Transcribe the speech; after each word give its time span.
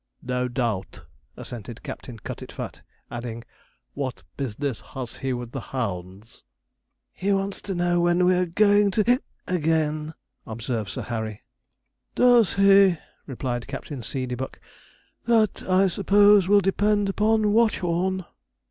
'No 0.23 0.47
doubt,' 0.47 1.03
assented 1.37 1.83
Captain 1.83 2.17
Cutitfat, 2.17 2.81
adding, 3.11 3.43
'what 3.93 4.23
business 4.35 4.81
has 4.95 5.17
he 5.17 5.31
with 5.31 5.51
the 5.51 5.59
hounds?' 5.61 6.43
'He 7.13 7.31
wants 7.31 7.61
to 7.61 7.75
know 7.75 7.99
when 8.01 8.25
we 8.25 8.33
are 8.33 8.47
going 8.47 8.89
to 8.89 9.21
again,' 9.47 10.15
observed 10.47 10.89
Sir 10.89 11.03
Harry. 11.03 11.43
'Does 12.15 12.55
he?' 12.55 12.97
replied 13.27 13.67
Captain 13.67 14.01
Seedeybuck. 14.01 14.57
'That, 15.25 15.69
I 15.69 15.87
suppose, 15.87 16.47
will 16.47 16.61
depend 16.61 17.07
upon 17.07 17.53
Watchorn.' 17.53 18.25